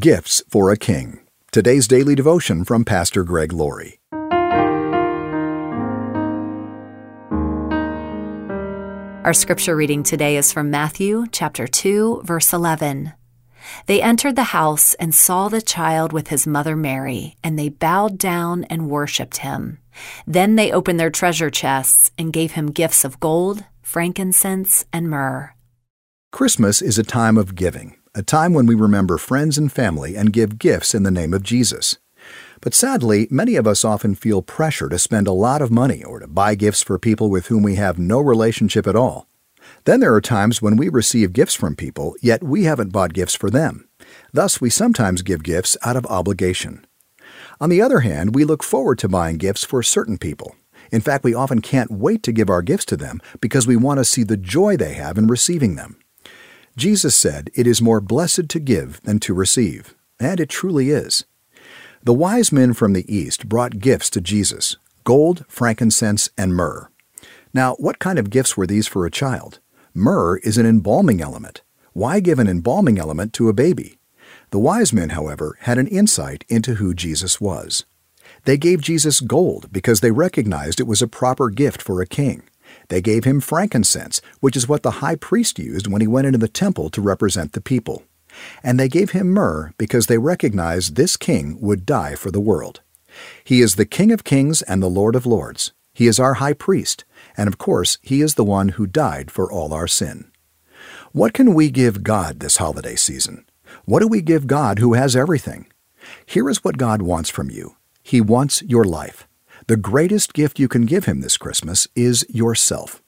[0.00, 1.20] Gifts for a King.
[1.52, 4.00] Today's daily devotion from Pastor Greg Laurie.
[9.26, 13.12] Our scripture reading today is from Matthew chapter 2 verse 11.
[13.84, 18.16] They entered the house and saw the child with his mother Mary, and they bowed
[18.16, 19.80] down and worshipped him.
[20.26, 25.54] Then they opened their treasure chests and gave him gifts of gold, frankincense, and myrrh.
[26.32, 30.32] Christmas is a time of giving, a time when we remember friends and family and
[30.32, 31.98] give gifts in the name of Jesus.
[32.60, 36.18] But sadly, many of us often feel pressure to spend a lot of money or
[36.18, 39.28] to buy gifts for people with whom we have no relationship at all.
[39.84, 43.36] Then there are times when we receive gifts from people, yet we haven't bought gifts
[43.36, 43.88] for them.
[44.32, 46.84] Thus, we sometimes give gifts out of obligation.
[47.60, 50.56] On the other hand, we look forward to buying gifts for certain people.
[50.90, 53.98] In fact, we often can't wait to give our gifts to them because we want
[53.98, 55.96] to see the joy they have in receiving them.
[56.80, 59.94] Jesus said, It is more blessed to give than to receive.
[60.18, 61.26] And it truly is.
[62.02, 66.88] The wise men from the east brought gifts to Jesus gold, frankincense, and myrrh.
[67.52, 69.58] Now, what kind of gifts were these for a child?
[69.92, 71.60] Myrrh is an embalming element.
[71.92, 73.98] Why give an embalming element to a baby?
[74.48, 77.84] The wise men, however, had an insight into who Jesus was.
[78.46, 82.42] They gave Jesus gold because they recognized it was a proper gift for a king.
[82.90, 86.38] They gave him frankincense, which is what the high priest used when he went into
[86.38, 88.04] the temple to represent the people
[88.62, 92.80] and they gave him myrrh because they recognized this king would die for the world.
[93.44, 95.72] He is the King of kings and the Lord of lords.
[95.92, 97.04] He is our high priest,
[97.36, 100.30] and of course, he is the one who died for all our sin.
[101.12, 103.44] What can we give God this holiday season?
[103.84, 105.66] What do we give God who has everything?
[106.24, 109.26] Here is what God wants from you He wants your life.
[109.70, 113.00] The greatest gift you can give Him this Christmas is yourself.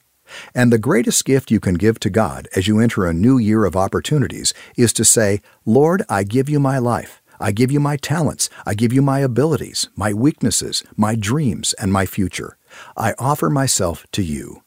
[0.54, 3.64] And the greatest gift you can give to God as you enter a new year
[3.64, 7.20] of opportunities is to say, Lord, I give you my life.
[7.40, 8.48] I give you my talents.
[8.64, 12.56] I give you my abilities, my weaknesses, my dreams, and my future.
[12.96, 14.62] I offer myself to you.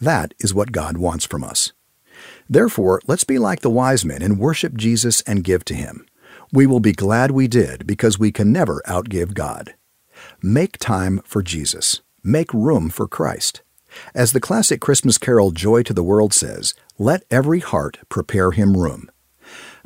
[0.00, 1.72] That is what God wants from us.
[2.50, 6.06] Therefore, let's be like the wise men and worship Jesus and give to him.
[6.52, 9.74] We will be glad we did because we can never outgive God.
[10.42, 12.00] Make time for Jesus.
[12.22, 13.62] Make room for Christ.
[14.14, 18.76] As the classic Christmas carol Joy to the World says, let every heart prepare him
[18.76, 19.10] room.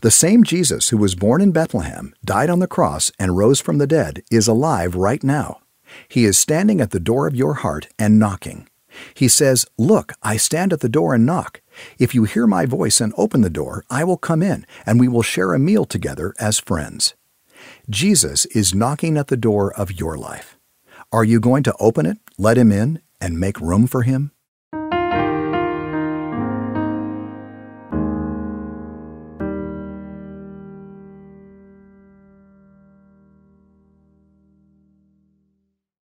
[0.02, 3.78] The same Jesus who was born in Bethlehem, died on the cross, and rose from
[3.78, 5.60] the dead is alive right now.
[6.08, 8.68] He is standing at the door of your heart and knocking.
[9.14, 11.60] He says, Look, I stand at the door and knock.
[11.98, 15.08] If you hear my voice and open the door, I will come in, and we
[15.08, 17.14] will share a meal together as friends.
[17.90, 20.56] Jesus is knocking at the door of your life.
[21.10, 24.30] Are you going to open it, let him in, and make room for him?